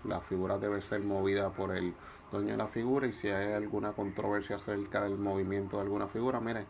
las 0.04 0.24
figuras 0.24 0.60
deben 0.60 0.82
ser 0.82 1.00
movidas 1.02 1.52
por 1.52 1.76
el 1.76 1.94
dueño 2.30 2.52
de 2.52 2.56
la 2.56 2.68
figura 2.68 3.06
y 3.06 3.12
si 3.12 3.28
hay 3.28 3.52
alguna 3.52 3.92
controversia 3.92 4.56
acerca 4.56 5.02
del 5.02 5.18
movimiento 5.18 5.76
de 5.76 5.82
alguna 5.82 6.06
figura, 6.06 6.40
mire, 6.40 6.66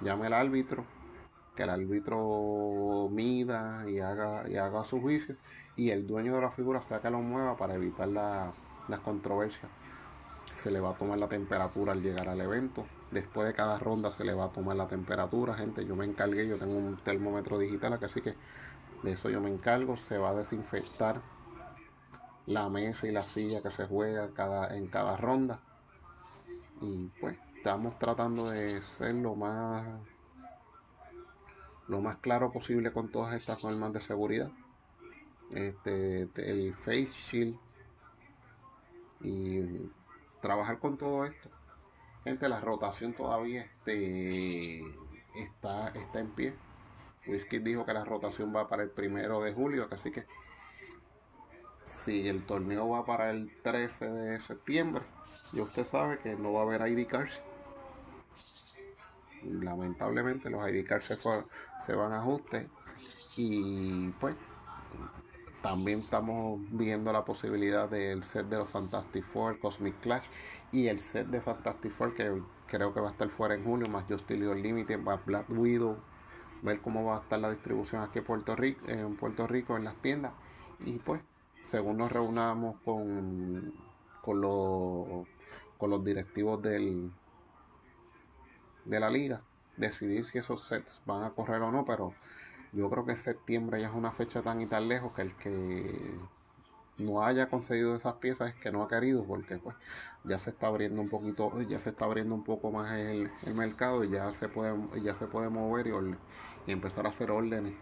llame 0.00 0.26
al 0.26 0.34
árbitro, 0.34 0.84
que 1.54 1.64
el 1.64 1.70
árbitro 1.70 3.08
mida 3.10 3.84
y 3.88 4.00
haga, 4.00 4.48
y 4.48 4.56
haga 4.56 4.84
su 4.84 5.00
juicio 5.00 5.36
y 5.76 5.90
el 5.90 6.06
dueño 6.06 6.34
de 6.34 6.40
la 6.42 6.50
figura 6.50 6.80
sea 6.82 7.00
que 7.00 7.10
lo 7.10 7.20
mueva 7.20 7.56
para 7.56 7.74
evitar 7.74 8.08
las 8.08 9.00
controversias. 9.00 9.70
Se 10.54 10.70
le 10.70 10.80
va 10.80 10.90
a 10.90 10.94
tomar 10.94 11.18
la 11.18 11.28
temperatura 11.28 11.92
al 11.92 12.02
llegar 12.02 12.28
al 12.28 12.40
evento 12.40 12.84
Después 13.12 13.46
de 13.46 13.52
cada 13.52 13.78
ronda 13.78 14.10
se 14.10 14.24
le 14.24 14.32
va 14.32 14.46
a 14.46 14.52
tomar 14.52 14.74
la 14.74 14.88
temperatura, 14.88 15.54
gente. 15.54 15.84
Yo 15.84 15.94
me 15.94 16.06
encargué, 16.06 16.48
yo 16.48 16.56
tengo 16.56 16.74
un 16.74 16.96
termómetro 16.96 17.58
digital, 17.58 17.98
así 18.02 18.22
que 18.22 18.34
de 19.02 19.12
eso 19.12 19.28
yo 19.28 19.38
me 19.38 19.50
encargo. 19.50 19.98
Se 19.98 20.16
va 20.16 20.30
a 20.30 20.34
desinfectar 20.34 21.20
la 22.46 22.68
mesa 22.68 23.06
y 23.06 23.12
la 23.12 23.26
silla 23.26 23.62
que 23.62 23.70
se 23.70 23.86
juega 23.86 24.30
cada, 24.34 24.76
en 24.76 24.86
cada 24.88 25.16
ronda. 25.16 25.60
Y 26.80 27.08
pues 27.20 27.36
estamos 27.56 27.98
tratando 27.98 28.50
de 28.50 28.82
ser 28.82 29.14
lo 29.14 29.34
más 29.34 29.86
lo 31.88 32.00
más 32.00 32.16
claro 32.18 32.52
posible 32.52 32.92
con 32.92 33.10
todas 33.10 33.34
estas 33.34 33.62
normas 33.62 33.92
de 33.92 34.00
seguridad. 34.00 34.50
Este, 35.50 36.22
el 36.36 36.74
face 36.76 37.06
shield 37.06 37.58
y 39.20 39.90
trabajar 40.40 40.78
con 40.78 40.96
todo 40.96 41.24
esto 41.24 41.50
Gente, 42.24 42.48
la 42.48 42.60
rotación 42.60 43.14
todavía 43.14 43.62
este, 43.62 44.80
está, 45.34 45.88
está 45.88 46.20
en 46.20 46.30
pie. 46.30 46.54
Whisky 47.26 47.58
dijo 47.58 47.84
que 47.84 47.92
la 47.92 48.04
rotación 48.04 48.54
va 48.54 48.68
para 48.68 48.84
el 48.84 48.90
primero 48.90 49.42
de 49.42 49.52
julio, 49.52 49.88
así 49.90 50.12
que 50.12 50.24
si 51.84 52.28
el 52.28 52.44
torneo 52.44 52.88
va 52.88 53.04
para 53.04 53.30
el 53.30 53.50
13 53.62 54.10
de 54.10 54.40
septiembre, 54.40 55.02
ya 55.52 55.62
usted 55.62 55.84
sabe 55.84 56.18
que 56.18 56.34
no 56.34 56.52
va 56.52 56.60
a 56.60 56.62
haber 56.64 56.88
ID 56.88 57.06
cards. 57.06 57.42
Lamentablemente 59.44 60.50
los 60.50 60.68
ID 60.68 60.86
cards 60.86 61.06
se, 61.06 61.16
se 61.16 61.94
van 61.94 62.12
a 62.12 62.20
ajuste 62.20 62.68
y 63.36 64.08
pues 64.20 64.36
también 65.62 66.00
estamos 66.00 66.60
viendo 66.70 67.12
la 67.12 67.24
posibilidad 67.24 67.88
del 67.88 68.24
set 68.24 68.46
de 68.46 68.58
los 68.58 68.68
Fantastic 68.68 69.24
Four, 69.24 69.58
Cosmic 69.60 69.98
Clash 70.00 70.24
y 70.72 70.88
el 70.88 71.00
set 71.00 71.28
de 71.28 71.40
Fantastic 71.40 71.92
Four 71.92 72.14
que 72.14 72.42
creo 72.66 72.92
que 72.92 73.00
va 73.00 73.08
a 73.08 73.12
estar 73.12 73.28
fuera 73.28 73.54
en 73.54 73.64
julio, 73.64 73.88
más 73.88 74.04
Justice 74.08 74.38
League 74.38 74.60
Limited, 74.60 74.98
más 74.98 75.24
Black 75.24 75.48
Widow, 75.48 75.96
ver 76.62 76.80
cómo 76.80 77.04
va 77.04 77.18
a 77.18 77.20
estar 77.20 77.38
la 77.38 77.50
distribución 77.50 78.02
aquí 78.02 78.18
en 78.18 78.24
Puerto 78.24 78.56
Rico, 78.56 78.88
en 78.88 79.16
Puerto 79.16 79.46
Rico 79.46 79.76
en 79.76 79.84
las 79.84 79.94
tiendas 79.96 80.32
y 80.84 80.98
pues 80.98 81.20
según 81.64 81.98
nos 81.98 82.12
reunamos 82.12 82.76
con, 82.84 83.72
con, 84.20 84.40
los, 84.40 85.26
con 85.78 85.90
los 85.90 86.04
directivos 86.04 86.62
del, 86.62 87.12
de 88.84 89.00
la 89.00 89.10
liga, 89.10 89.42
decidir 89.76 90.24
si 90.24 90.38
esos 90.38 90.64
sets 90.64 91.02
van 91.06 91.24
a 91.24 91.30
correr 91.30 91.62
o 91.62 91.70
no, 91.70 91.84
pero 91.84 92.14
yo 92.72 92.88
creo 92.90 93.04
que 93.04 93.16
septiembre 93.16 93.80
ya 93.80 93.88
es 93.88 93.94
una 93.94 94.12
fecha 94.12 94.42
tan 94.42 94.60
y 94.60 94.66
tan 94.66 94.88
lejos 94.88 95.12
que 95.12 95.22
el 95.22 95.34
que 95.36 96.18
no 96.98 97.24
haya 97.24 97.48
conseguido 97.48 97.94
esas 97.96 98.14
piezas 98.14 98.50
es 98.50 98.54
que 98.56 98.70
no 98.70 98.82
ha 98.82 98.88
querido 98.88 99.24
porque 99.24 99.58
pues 99.58 99.76
ya 100.24 100.38
se 100.38 100.50
está 100.50 100.68
abriendo 100.68 101.00
un 101.02 101.08
poquito 101.08 101.60
ya 101.62 101.80
se 101.80 101.90
está 101.90 102.04
abriendo 102.04 102.34
un 102.34 102.44
poco 102.44 102.70
más 102.70 102.92
el, 102.92 103.30
mercado 103.54 104.04
y 104.04 104.10
ya 104.10 104.32
se 104.32 104.48
puede 104.48 104.74
ya 105.02 105.14
se 105.14 105.26
puede 105.26 105.48
mover 105.48 105.86
y, 105.88 105.92
empezar 106.70 107.06
a 107.06 107.08
hacer 107.10 107.30
órdenes. 107.32 107.74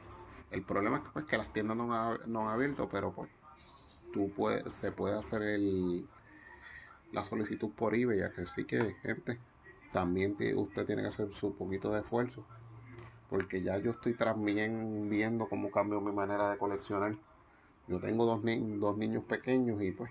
El 0.50 0.62
problema 0.62 0.96
es 0.96 1.02
que, 1.02 1.10
pues, 1.10 1.24
que 1.26 1.36
las 1.36 1.52
tiendas 1.52 1.76
no 1.76 1.92
han, 1.92 2.18
no 2.26 2.48
han 2.48 2.54
abierto 2.54 2.88
pero 2.88 3.12
pues 3.12 3.28
tú 4.12 4.30
puedes 4.30 4.72
se 4.72 4.92
puede 4.92 5.18
hacer 5.18 5.42
el 5.42 6.06
la 7.12 7.24
solicitud 7.24 7.70
por 7.70 7.94
eBay 7.94 8.20
ya 8.20 8.32
que 8.32 8.46
sí 8.46 8.64
que 8.64 8.94
gente 9.02 9.38
también 9.92 10.36
usted 10.56 10.86
tiene 10.86 11.02
que 11.02 11.08
hacer 11.08 11.32
su 11.32 11.54
poquito 11.54 11.90
de 11.92 12.00
esfuerzo 12.00 12.44
porque 13.30 13.62
ya 13.62 13.78
yo 13.78 13.92
estoy 13.92 14.14
también 14.14 15.08
viendo 15.08 15.48
cómo 15.48 15.70
cambio 15.70 16.00
mi 16.00 16.10
manera 16.10 16.50
de 16.50 16.58
coleccionar. 16.58 17.16
Yo 17.86 18.00
tengo 18.00 18.26
dos, 18.26 18.40
dos 18.42 18.98
niños 18.98 19.24
pequeños 19.24 19.80
y 19.80 19.92
pues 19.92 20.10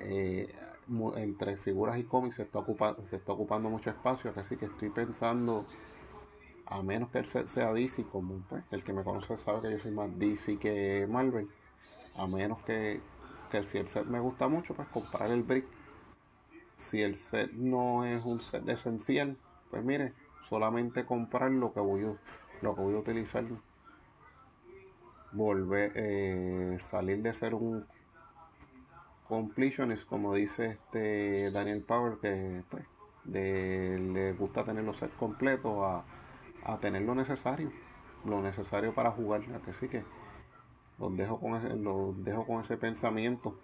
eh, 0.00 0.50
entre 1.16 1.58
figuras 1.58 1.98
y 1.98 2.04
cómics 2.04 2.36
se 2.36 2.42
está, 2.42 2.60
ocupando, 2.60 3.04
se 3.04 3.16
está 3.16 3.32
ocupando 3.32 3.68
mucho 3.68 3.90
espacio, 3.90 4.32
así 4.34 4.56
que 4.56 4.66
estoy 4.66 4.88
pensando, 4.88 5.66
a 6.66 6.82
menos 6.82 7.10
que 7.10 7.18
él 7.18 7.26
sea 7.26 7.72
DC, 7.72 8.04
como 8.04 8.38
pues, 8.48 8.64
el 8.70 8.82
que 8.82 8.94
me 8.94 9.04
conoce 9.04 9.36
sabe 9.36 9.60
que 9.60 9.72
yo 9.72 9.78
soy 9.78 9.92
más 9.92 10.18
DC 10.18 10.58
que 10.58 11.06
Marvel, 11.08 11.48
a 12.16 12.26
menos 12.26 12.62
que, 12.62 13.00
que 13.50 13.64
si 13.64 13.78
el 13.78 13.88
set 13.88 14.06
me 14.06 14.20
gusta 14.20 14.48
mucho, 14.48 14.74
pues 14.74 14.88
comprar 14.88 15.30
el 15.30 15.42
brick. 15.42 15.66
Si 16.76 17.02
el 17.02 17.14
set 17.14 17.52
no 17.52 18.04
es 18.04 18.24
un 18.24 18.40
set 18.40 18.68
esencial, 18.68 19.36
pues 19.70 19.84
mire, 19.84 20.12
solamente 20.42 21.06
comprar 21.06 21.50
lo 21.50 21.72
que 21.72 21.80
voy 21.80 22.04
a, 22.04 22.14
lo 22.60 22.74
que 22.74 22.80
voy 22.80 22.94
a 22.94 22.98
utilizar 22.98 23.44
volver 25.32 25.92
eh, 25.94 26.78
salir 26.80 27.22
de 27.22 27.32
ser 27.34 27.54
un 27.54 27.86
completionist 29.28 30.06
como 30.06 30.34
dice 30.34 30.66
este 30.66 31.50
Daniel 31.50 31.82
Power 31.82 32.18
que 32.18 32.62
pues, 32.70 32.84
le 33.24 34.32
gusta 34.34 34.64
tener 34.64 34.84
los 34.84 34.98
sets 34.98 35.14
completos 35.14 35.72
a, 35.82 36.04
a, 36.64 36.78
tener 36.80 37.02
lo 37.02 37.14
necesario 37.14 37.72
lo 38.26 38.42
necesario 38.42 38.94
para 38.94 39.10
jugar 39.10 39.40
que 39.62 39.72
sí 39.72 39.88
que 39.88 40.04
los 41.02 41.16
dejo 41.16 41.38
con 41.38 41.56
ese, 41.56 41.76
los 41.76 42.24
dejo 42.24 42.46
con 42.46 42.62
ese 42.62 42.78
pensamiento 42.78 43.58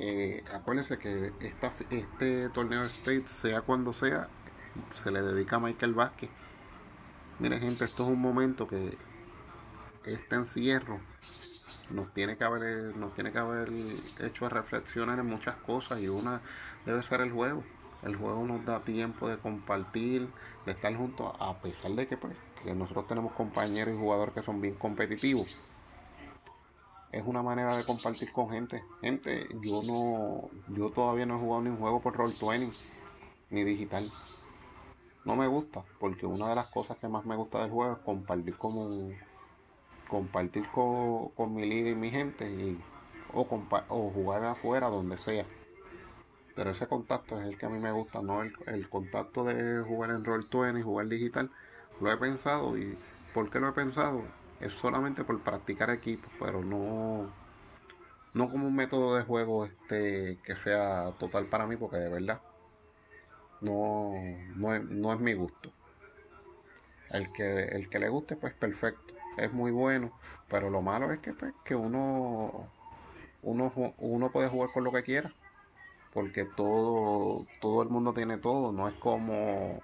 eh, 0.00 0.44
acuérdense 0.54 0.96
que 0.96 1.32
esta, 1.40 1.72
este 1.90 2.48
torneo 2.50 2.82
de 2.82 2.86
State 2.86 3.26
sea 3.26 3.62
cuando 3.62 3.92
sea 3.92 4.28
se 4.94 5.10
le 5.10 5.20
dedica 5.22 5.56
a 5.56 5.58
Michael 5.58 5.94
Vázquez. 5.94 6.30
Miren 7.40 7.60
gente, 7.60 7.84
esto 7.84 8.04
es 8.04 8.10
un 8.10 8.20
momento 8.20 8.68
que 8.68 8.96
este 10.04 10.36
encierro 10.36 11.00
nos 11.90 12.12
tiene 12.14 12.36
que 12.36 12.44
haber, 12.44 12.96
nos 12.96 13.12
tiene 13.14 13.32
que 13.32 13.38
haber 13.38 13.72
hecho 14.20 14.48
reflexionar 14.48 15.18
en 15.18 15.26
muchas 15.26 15.56
cosas 15.56 15.98
y 16.00 16.06
una 16.06 16.42
debe 16.86 17.02
ser 17.02 17.20
el 17.20 17.32
juego. 17.32 17.64
El 18.02 18.14
juego 18.14 18.46
nos 18.46 18.64
da 18.64 18.84
tiempo 18.84 19.28
de 19.28 19.38
compartir, 19.38 20.28
de 20.64 20.72
estar 20.72 20.94
juntos, 20.94 21.32
a 21.40 21.60
pesar 21.60 21.90
de 21.92 22.06
que, 22.06 22.16
pues, 22.16 22.36
que 22.62 22.72
nosotros 22.72 23.08
tenemos 23.08 23.32
compañeros 23.32 23.96
y 23.96 23.98
jugadores 23.98 24.34
que 24.34 24.42
son 24.42 24.60
bien 24.60 24.74
competitivos. 24.74 25.56
Es 27.12 27.22
una 27.26 27.42
manera 27.42 27.76
de 27.76 27.84
compartir 27.84 28.32
con 28.32 28.50
gente. 28.50 28.82
Gente, 29.00 29.46
yo 29.62 29.82
no, 29.82 30.48
yo 30.68 30.90
todavía 30.90 31.26
no 31.26 31.36
he 31.36 31.40
jugado 31.40 31.62
ni 31.62 31.70
un 31.70 31.78
juego 31.78 32.00
por 32.00 32.16
Roll20 32.16 32.72
ni 33.50 33.64
digital 33.64 34.12
no 35.28 35.36
me 35.36 35.46
gusta, 35.46 35.84
porque 36.00 36.24
una 36.24 36.48
de 36.48 36.54
las 36.54 36.68
cosas 36.68 36.96
que 36.96 37.06
más 37.06 37.26
me 37.26 37.36
gusta 37.36 37.60
del 37.60 37.70
juego 37.70 37.92
es 37.92 37.98
compartir 37.98 38.56
como 38.56 39.10
compartir 40.08 40.66
con, 40.70 41.54
mi 41.54 41.68
liga 41.68 41.90
y 41.90 41.94
mi 41.94 42.10
gente 42.10 42.50
y, 42.50 42.80
o, 43.34 43.46
o 43.88 44.10
jugar 44.10 44.42
afuera 44.44 44.88
donde 44.88 45.18
sea. 45.18 45.44
Pero 46.56 46.70
ese 46.70 46.86
contacto 46.86 47.38
es 47.38 47.46
el 47.46 47.58
que 47.58 47.66
a 47.66 47.68
mí 47.68 47.78
me 47.78 47.92
gusta, 47.92 48.22
no 48.22 48.42
el, 48.42 48.88
contacto 48.88 49.44
de 49.44 49.82
jugar 49.82 50.10
en 50.10 50.24
Roll20 50.24 50.80
y 50.80 50.82
jugar 50.82 51.08
digital. 51.08 51.50
Lo 52.00 52.10
he 52.10 52.16
pensado 52.16 52.78
y 52.78 52.96
¿por 53.34 53.50
qué 53.50 53.60
lo 53.60 53.68
he 53.68 53.72
pensado? 53.72 54.22
Es 54.60 54.72
solamente 54.72 55.24
por 55.24 55.40
practicar 55.40 55.90
equipos, 55.90 56.30
pero 56.38 56.64
no 56.64 57.30
no 58.34 58.50
como 58.50 58.68
un 58.68 58.76
método 58.76 59.16
de 59.16 59.24
juego 59.24 59.64
este 59.64 60.38
que 60.44 60.54
sea 60.56 61.12
total 61.18 61.46
para 61.46 61.66
mí, 61.66 61.76
porque 61.76 61.96
de 61.96 62.08
verdad 62.08 62.40
no, 63.60 64.12
no, 64.56 64.74
es, 64.74 64.84
no 64.84 65.12
es 65.12 65.20
mi 65.20 65.34
gusto. 65.34 65.72
El 67.10 67.32
que, 67.32 67.64
el 67.64 67.88
que 67.88 67.98
le 67.98 68.08
guste, 68.08 68.36
pues 68.36 68.52
perfecto, 68.54 69.14
es 69.38 69.52
muy 69.52 69.70
bueno, 69.70 70.12
pero 70.48 70.70
lo 70.70 70.82
malo 70.82 71.10
es 71.10 71.20
que, 71.20 71.32
pues, 71.32 71.54
que 71.64 71.74
uno, 71.74 72.68
uno, 73.42 73.72
uno 73.98 74.30
puede 74.30 74.48
jugar 74.48 74.70
con 74.72 74.84
lo 74.84 74.92
que 74.92 75.02
quiera, 75.02 75.32
porque 76.12 76.44
todo, 76.44 77.46
todo 77.60 77.82
el 77.82 77.88
mundo 77.88 78.12
tiene 78.12 78.36
todo, 78.38 78.72
no 78.72 78.88
es 78.88 78.94
como 78.94 79.80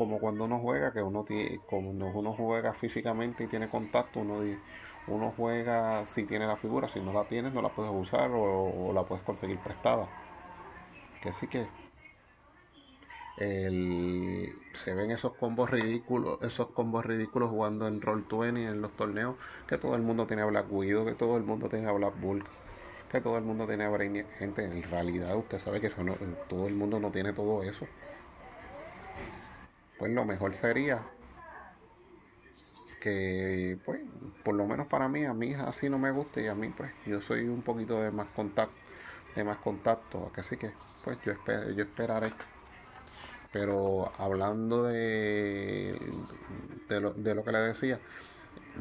como 0.00 0.18
cuando 0.18 0.46
uno 0.46 0.58
juega, 0.58 0.94
que 0.94 1.02
uno 1.02 1.24
tiene, 1.24 1.60
cuando 1.68 2.06
uno 2.06 2.32
juega 2.32 2.72
físicamente 2.72 3.44
y 3.44 3.48
tiene 3.48 3.68
contacto, 3.68 4.20
uno, 4.20 4.40
uno 5.08 5.34
juega 5.36 6.06
si 6.06 6.24
tiene 6.24 6.46
la 6.46 6.56
figura, 6.56 6.88
si 6.88 7.00
no 7.00 7.12
la 7.12 7.24
tienes 7.24 7.52
no 7.52 7.60
la 7.60 7.68
puedes 7.68 7.92
usar 7.94 8.30
o, 8.32 8.92
la 8.94 9.04
puedes 9.04 9.22
conseguir 9.22 9.58
prestada. 9.58 10.08
Que 11.22 11.34
sí 11.34 11.46
que 11.48 11.66
se 13.36 14.94
ven 14.94 15.10
esos 15.10 15.34
combos 15.34 15.68
ridículos, 15.68 16.38
esos 16.42 16.68
combos 16.68 17.04
ridículos 17.04 17.50
jugando 17.50 17.86
en 17.86 18.00
Roll20 18.00 18.70
en 18.70 18.80
los 18.80 18.92
torneos, 18.96 19.36
que 19.66 19.76
todo 19.76 19.96
el 19.96 20.02
mundo 20.02 20.26
tiene 20.26 20.40
a 20.40 20.46
Black 20.46 20.72
Widow, 20.72 21.04
que 21.04 21.12
todo 21.12 21.36
el 21.36 21.42
mundo 21.42 21.68
tiene 21.68 21.88
a 21.88 21.92
Black 21.92 22.18
Bull, 22.18 22.42
que 23.12 23.20
todo 23.20 23.36
el 23.36 23.44
mundo 23.44 23.66
tiene 23.66 23.84
a 23.84 23.90
Brainiac. 23.90 24.34
Gente, 24.38 24.64
en 24.64 24.82
realidad 24.82 25.36
usted 25.36 25.58
sabe 25.58 25.78
que 25.78 25.90
todo 26.48 26.66
el 26.66 26.74
mundo 26.74 26.98
no 27.00 27.10
tiene 27.10 27.34
todo 27.34 27.62
eso. 27.62 27.86
Pues 30.00 30.12
lo 30.12 30.24
mejor 30.24 30.54
sería 30.54 31.02
que 33.02 33.78
pues 33.84 34.00
por 34.42 34.54
lo 34.54 34.66
menos 34.66 34.86
para 34.86 35.08
mí 35.08 35.26
a 35.26 35.34
mí 35.34 35.52
así 35.52 35.90
no 35.90 35.98
me 35.98 36.10
gusta 36.10 36.40
y 36.40 36.46
a 36.46 36.54
mí 36.54 36.70
pues 36.70 36.90
yo 37.04 37.20
soy 37.20 37.48
un 37.48 37.60
poquito 37.60 38.00
de 38.00 38.10
más 38.10 38.28
contacto 38.28 38.74
de 39.36 39.44
más 39.44 39.58
contacto 39.58 40.32
así 40.36 40.56
que 40.56 40.72
pues 41.04 41.18
yo 41.22 41.32
espero, 41.32 41.70
yo 41.72 41.84
esperaré. 41.84 42.32
Pero 43.52 44.10
hablando 44.16 44.84
de 44.84 46.00
de 46.88 47.00
lo, 47.00 47.12
de 47.12 47.34
lo 47.34 47.44
que 47.44 47.52
le 47.52 47.58
decía 47.58 48.00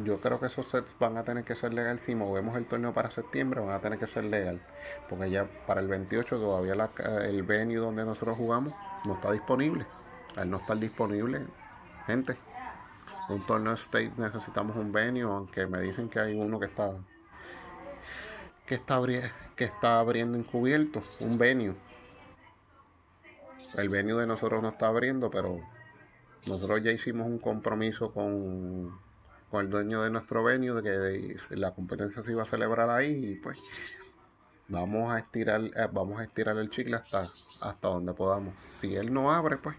yo 0.06 0.22
creo 0.22 0.40
que 0.40 0.46
esos 0.46 0.70
sets 0.70 0.96
van 1.00 1.18
a 1.18 1.26
tener 1.26 1.44
que 1.44 1.56
ser 1.56 1.74
legal. 1.74 2.00
Si 2.00 2.16
movemos 2.16 2.56
el 2.56 2.66
torneo 2.66 2.94
para 2.94 3.12
septiembre 3.12 3.60
van 3.60 3.72
a 3.72 3.82
tener 3.82 4.00
que 4.00 4.08
ser 4.08 4.24
legal. 4.24 4.62
Porque 5.10 5.30
ya 5.30 5.50
para 5.68 5.82
el 5.82 5.90
28 5.90 6.38
todavía 6.38 6.76
el 7.24 7.44
venue 7.44 7.76
donde 7.76 8.06
nosotros 8.06 8.38
jugamos 8.38 8.74
no 9.06 9.16
está 9.16 9.34
disponible 9.34 9.86
al 10.36 10.50
no 10.50 10.58
estar 10.58 10.78
disponible 10.78 11.46
gente 12.06 12.38
un 13.30 13.46
torneo 13.46 13.74
state 13.74 14.12
necesitamos 14.18 14.76
un 14.76 14.92
venue, 14.92 15.22
aunque 15.22 15.68
me 15.68 15.82
dicen 15.82 16.10
que 16.10 16.20
hay 16.20 16.34
uno 16.34 16.60
que 16.60 16.66
está 16.66 16.94
que 18.66 18.76
está, 18.76 19.02
que 19.56 19.64
está 19.66 20.00
abriendo 20.00 20.38
encubierto, 20.38 21.02
un 21.20 21.38
venue. 21.40 21.76
El 23.76 23.90
venue 23.90 24.20
de 24.20 24.28
nosotros 24.28 24.62
no 24.62 24.70
está 24.70 24.88
abriendo, 24.88 25.32
pero 25.32 25.60
nosotros 26.46 26.84
ya 26.84 26.92
hicimos 26.92 27.28
un 27.28 27.40
compromiso 27.40 28.12
con, 28.12 29.00
con 29.50 29.66
el 29.66 29.72
dueño 29.72 30.04
de 30.04 30.12
nuestro 30.12 30.44
venue 30.44 30.82
de 30.82 30.84
que 30.84 31.56
la 31.56 31.74
competencia 31.74 32.22
se 32.22 32.32
iba 32.32 32.44
a 32.44 32.46
celebrar 32.46 32.90
ahí 32.90 33.32
y 33.32 33.36
pues 33.36 33.60
vamos 34.68 35.12
a 35.12 35.20
estirar 35.20 35.62
eh, 35.62 35.88
vamos 35.92 36.20
a 36.20 36.24
estirar 36.24 36.58
el 36.58 36.70
chicle 36.70 36.96
hasta 36.96 37.32
hasta 37.62 37.88
donde 37.88 38.14
podamos. 38.14 38.54
Si 38.60 38.96
él 38.96 39.14
no 39.14 39.32
abre, 39.32 39.58
pues 39.58 39.76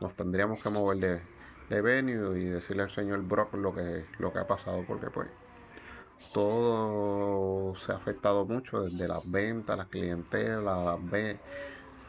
nos 0.00 0.14
tendríamos 0.14 0.62
que 0.62 0.70
mover 0.70 0.98
de, 0.98 1.20
de 1.68 1.80
venue 1.80 2.38
y 2.38 2.44
decirle 2.44 2.82
al 2.82 2.90
señor 2.90 3.22
Brock 3.22 3.54
lo 3.54 3.74
que, 3.74 4.04
lo 4.18 4.32
que 4.32 4.38
ha 4.38 4.46
pasado, 4.46 4.84
porque 4.86 5.10
pues 5.10 5.28
todo 6.32 7.74
se 7.76 7.92
ha 7.92 7.96
afectado 7.96 8.44
mucho, 8.44 8.82
desde 8.82 9.08
las 9.08 9.28
ventas, 9.30 9.76
las 9.76 9.86
clientelas, 9.88 10.84
las 10.84 11.10
B 11.10 11.38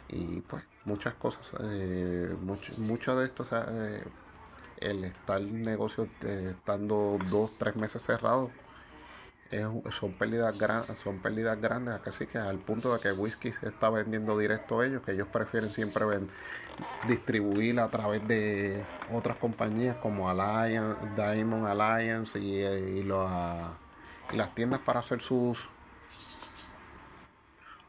y 0.10 0.42
pues 0.42 0.64
muchas 0.86 1.14
cosas. 1.16 1.48
Eh, 1.62 2.36
mucho, 2.78 3.16
de 3.16 3.26
esto, 3.26 3.44
eh, 3.52 4.04
el 4.80 5.04
estar 5.04 5.38
el 5.38 5.64
negocio 5.64 6.08
eh, 6.24 6.52
estando 6.52 7.18
dos, 7.30 7.52
tres 7.58 7.76
meses 7.76 8.04
cerrados, 8.04 8.52
son 9.92 10.14
pérdidas 10.14 10.58
grandes, 10.58 11.00
son 11.00 11.20
pérdidas 11.20 11.60
grandes, 11.60 12.00
así 12.06 12.28
que 12.28 12.38
al 12.38 12.58
punto 12.60 12.94
de 12.94 13.00
que 13.00 13.12
whisky 13.12 13.52
se 13.54 13.68
está 13.68 13.90
vendiendo 13.90 14.38
directo 14.38 14.80
a 14.80 14.86
ellos, 14.86 15.02
que 15.04 15.14
ellos 15.14 15.28
prefieren 15.28 15.74
siempre 15.74 16.06
distribuir 17.08 17.80
a 17.80 17.90
través 17.90 18.28
de 18.28 18.84
otras 19.12 19.38
compañías 19.38 19.96
como 19.98 20.30
Alliance, 20.30 21.00
Diamond 21.16 21.66
Alliance 21.66 22.40
y, 22.40 22.62
y, 22.62 23.04
las 23.04 24.54
tiendas 24.56 24.80
para 24.80 25.00
hacer 25.00 25.22
sus 25.22 25.70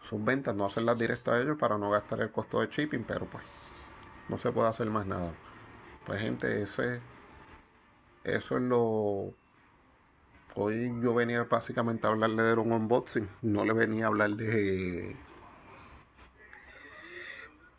sus 0.08 0.24
ventas, 0.24 0.54
no 0.54 0.64
hacerlas 0.64 0.98
directo 0.98 1.32
a 1.32 1.40
ellos 1.40 1.58
para 1.58 1.76
no 1.76 1.90
gastar 1.90 2.20
el 2.20 2.30
costo 2.30 2.60
de 2.60 2.68
shipping, 2.68 3.04
pero 3.04 3.26
pues 3.26 3.44
no 4.28 4.38
se 4.38 4.50
puede 4.52 4.68
hacer 4.68 4.88
más 4.88 5.06
nada. 5.06 5.32
Pues 6.06 6.22
gente, 6.22 6.62
ese 6.62 7.02
eso 8.24 8.56
es 8.56 8.62
lo 8.62 9.34
Hoy 10.54 10.92
yo 11.00 11.14
venía 11.14 11.44
básicamente 11.44 12.06
a 12.06 12.10
hablarle 12.10 12.42
de 12.42 12.54
un 12.54 12.72
unboxing, 12.72 13.28
no 13.42 13.64
le 13.64 13.72
venía 13.72 14.06
a 14.06 14.08
hablar 14.08 14.30
de... 14.30 15.16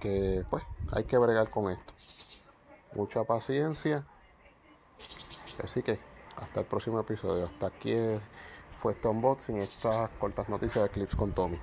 que 0.00 0.44
pues 0.50 0.62
hay 0.92 1.04
que 1.04 1.16
bregar 1.18 1.50
con 1.50 1.70
esto. 1.70 1.94
Mucha 2.94 3.24
paciencia. 3.24 4.04
Así 5.62 5.82
que 5.82 5.98
hasta 6.36 6.60
el 6.60 6.66
próximo 6.66 7.00
episodio. 7.00 7.46
Hasta 7.46 7.66
aquí 7.68 7.94
fue 8.76 8.92
este 8.92 9.08
unboxing, 9.08 9.58
estas 9.58 10.10
cortas 10.18 10.48
noticias 10.48 10.84
de 10.84 10.90
Clips 10.90 11.16
con 11.16 11.32
Tommy. 11.32 11.58